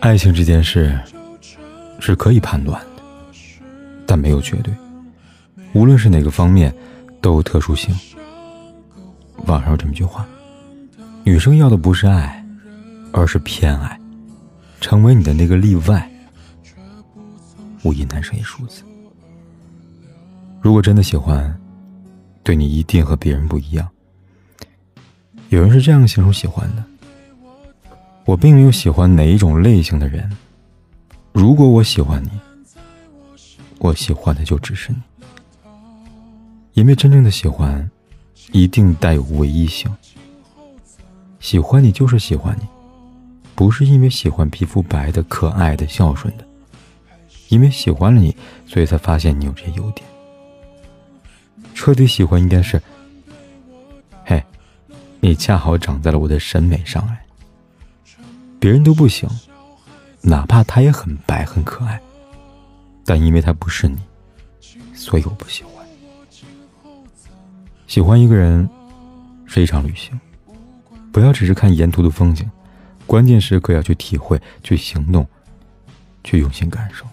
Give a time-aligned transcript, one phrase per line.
[0.00, 0.98] 爱情这件事
[2.00, 3.02] 是可以判断的，
[4.06, 4.74] 但没有绝对。
[5.74, 6.74] 无论是哪个方面，
[7.20, 7.94] 都有特殊性。
[9.46, 10.26] 网上有这么句话：
[11.22, 12.42] 女生要的不是爱，
[13.12, 14.00] 而是偏爱，
[14.80, 16.10] 成为你的那个例外。
[17.82, 18.82] 无疑，男生也如此。
[20.62, 21.54] 如果真的喜欢，
[22.42, 23.86] 对你一定和别人不一样。
[25.50, 26.84] 有人是这样形容喜欢的。
[28.30, 30.30] 我并没有喜欢哪一种类型的人。
[31.32, 32.30] 如果我喜欢你，
[33.78, 34.98] 我喜欢的就只是你。
[36.74, 37.90] 因为真正的喜欢，
[38.52, 39.92] 一定带有唯一性。
[41.40, 42.62] 喜欢你就是喜欢你，
[43.56, 46.46] 不是因为喜欢皮肤白的、可爱的、孝顺的，
[47.48, 50.06] 因为喜欢了你，所以才发现你有这些优点。
[51.74, 52.80] 彻底喜欢应该是，
[54.24, 54.40] 嘿，
[55.18, 57.20] 你恰好长在了我的审美上来。
[58.60, 59.26] 别人都不行，
[60.20, 61.98] 哪怕他也很白很可爱，
[63.06, 63.98] 但因为他不是你，
[64.94, 65.70] 所以我不喜欢。
[67.86, 68.68] 喜欢一个人
[69.46, 70.20] 是一场旅行，
[71.10, 72.48] 不要只是看沿途的风景，
[73.06, 75.26] 关键时刻要去体会、去行动、
[76.22, 77.06] 去用心感受。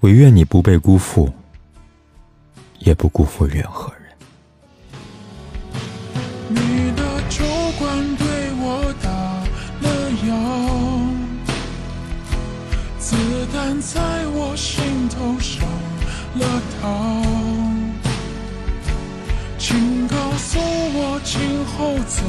[0.00, 1.32] 唯愿你不被辜负，
[2.80, 4.05] 也不辜负任何人。
[21.76, 22.24] 后怎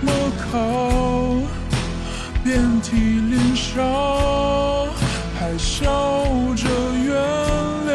[0.00, 0.12] 么
[0.52, 0.56] 考？
[2.44, 3.82] 遍体鳞伤，
[5.36, 5.82] 还笑
[6.54, 6.68] 着
[7.04, 7.12] 原
[7.88, 7.90] 谅。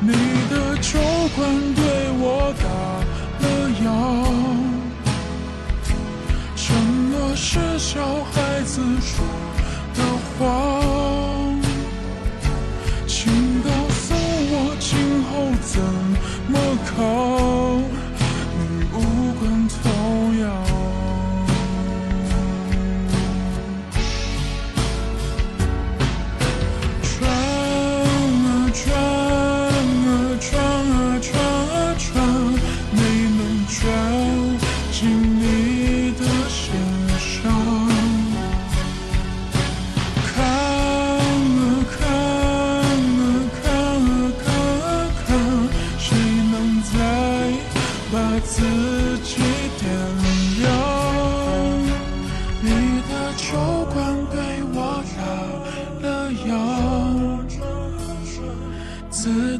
[0.00, 0.12] 你
[0.50, 0.98] 的酒
[1.36, 1.38] 馆
[1.76, 1.80] 对
[2.18, 2.66] 我打
[3.40, 3.46] 了
[3.84, 3.86] 烊，
[6.56, 8.02] 什么是小
[8.32, 9.24] 孩子说
[9.94, 10.02] 的
[10.38, 10.40] 话？
[15.62, 15.80] 子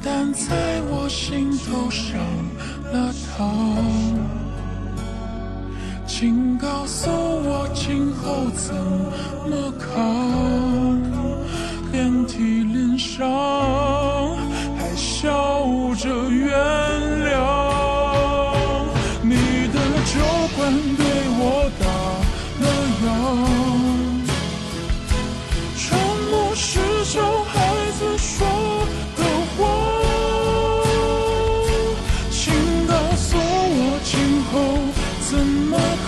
[0.09, 2.17] 但在我心头上
[2.93, 3.43] 了膛，
[6.07, 8.73] 请告诉我今后怎
[9.51, 10.36] 么扛？